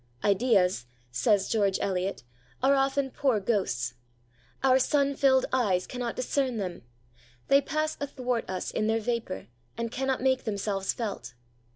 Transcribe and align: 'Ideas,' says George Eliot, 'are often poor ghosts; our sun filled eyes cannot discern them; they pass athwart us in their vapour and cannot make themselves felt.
'Ideas,' 0.23 0.87
says 1.11 1.47
George 1.47 1.77
Eliot, 1.79 2.23
'are 2.63 2.73
often 2.73 3.11
poor 3.11 3.39
ghosts; 3.39 3.93
our 4.63 4.79
sun 4.79 5.13
filled 5.13 5.45
eyes 5.53 5.85
cannot 5.85 6.15
discern 6.15 6.57
them; 6.57 6.81
they 7.49 7.61
pass 7.61 7.97
athwart 8.01 8.49
us 8.49 8.71
in 8.71 8.87
their 8.87 8.99
vapour 8.99 9.45
and 9.77 9.91
cannot 9.91 10.19
make 10.23 10.43
themselves 10.43 10.91
felt. 10.91 11.35